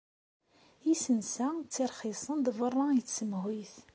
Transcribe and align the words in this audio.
Isensa 0.91 1.47
ttirxisen-d 1.63 2.47
beṛṛa 2.57 2.85
i 2.93 3.01
tsemhuyt. 3.01 3.73